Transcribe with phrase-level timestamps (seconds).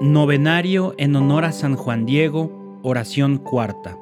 [0.00, 3.98] Novenario en honor a San Juan Diego, oración cuarta.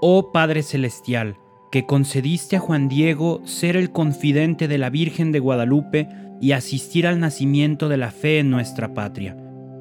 [0.00, 1.36] Oh Padre Celestial,
[1.70, 6.08] que concediste a Juan Diego ser el confidente de la Virgen de Guadalupe
[6.40, 9.36] y asistir al nacimiento de la fe en nuestra patria.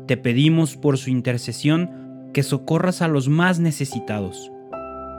[0.05, 4.52] Te pedimos por su intercesión que socorras a los más necesitados.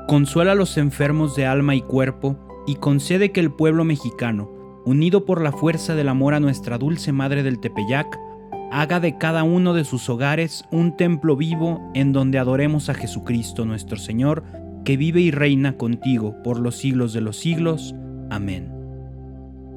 [0.09, 4.51] Consuela a los enfermos de alma y cuerpo y concede que el pueblo mexicano,
[4.85, 8.28] unido por la fuerza del amor a nuestra dulce Madre del Tepeyac,
[8.71, 13.65] haga de cada uno de sus hogares un templo vivo en donde adoremos a Jesucristo
[13.65, 14.45] nuestro Señor,
[14.85, 17.95] que vive y reina contigo por los siglos de los siglos.
[18.31, 18.73] Amén.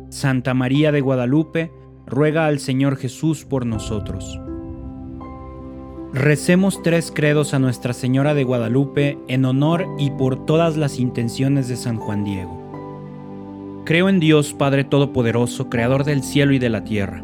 [0.10, 1.72] Santa María de Guadalupe,
[2.06, 4.40] ruega al Señor Jesús por nosotros.
[6.14, 11.70] Recemos tres credos a Nuestra Señora de Guadalupe en honor y por todas las intenciones
[11.70, 13.82] de San Juan Diego.
[13.86, 17.24] Creo en Dios Padre Todopoderoso, Creador del cielo y de la tierra.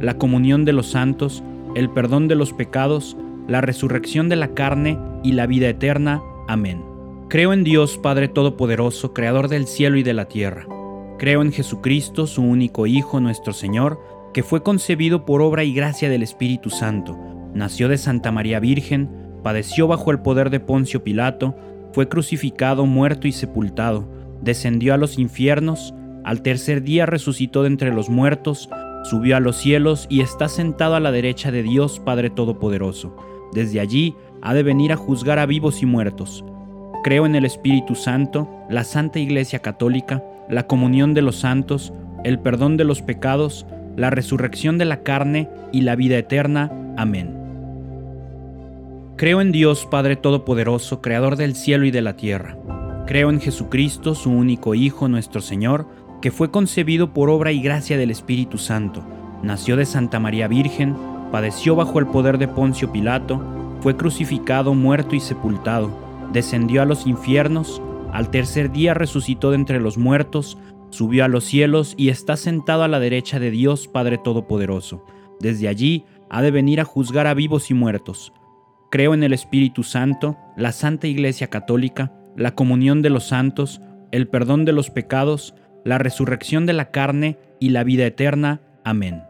[0.00, 1.42] la comunión de los santos,
[1.74, 3.16] el perdón de los pecados,
[3.48, 6.22] la resurrección de la carne y la vida eterna.
[6.48, 6.82] Amén.
[7.28, 10.66] Creo en Dios Padre Todopoderoso, Creador del cielo y de la tierra.
[11.18, 14.00] Creo en Jesucristo, su único Hijo, nuestro Señor,
[14.32, 17.18] que fue concebido por obra y gracia del Espíritu Santo,
[17.54, 19.08] nació de Santa María Virgen,
[19.42, 21.56] padeció bajo el poder de Poncio Pilato,
[21.92, 24.06] fue crucificado, muerto y sepultado,
[24.42, 28.68] descendió a los infiernos, al tercer día resucitó de entre los muertos,
[29.08, 33.16] subió a los cielos y está sentado a la derecha de Dios Padre Todopoderoso.
[33.52, 36.44] Desde allí ha de venir a juzgar a vivos y muertos.
[37.04, 41.92] Creo en el Espíritu Santo, la Santa Iglesia Católica, la comunión de los santos,
[42.24, 43.66] el perdón de los pecados,
[43.96, 46.72] la resurrección de la carne y la vida eterna.
[46.96, 47.36] Amén.
[49.16, 52.58] Creo en Dios Padre Todopoderoso, Creador del cielo y de la tierra.
[53.06, 55.86] Creo en Jesucristo, su único Hijo, nuestro Señor,
[56.26, 59.00] que fue concebido por obra y gracia del Espíritu Santo,
[59.44, 60.96] nació de Santa María Virgen,
[61.30, 63.40] padeció bajo el poder de Poncio Pilato,
[63.80, 65.88] fue crucificado, muerto y sepultado,
[66.32, 67.80] descendió a los infiernos,
[68.12, 70.58] al tercer día resucitó de entre los muertos,
[70.90, 75.04] subió a los cielos y está sentado a la derecha de Dios Padre Todopoderoso.
[75.38, 78.32] Desde allí ha de venir a juzgar a vivos y muertos.
[78.90, 84.26] Creo en el Espíritu Santo, la Santa Iglesia Católica, la comunión de los santos, el
[84.26, 85.54] perdón de los pecados,
[85.86, 88.60] la resurrección de la carne y la vida eterna.
[88.82, 89.22] Amén.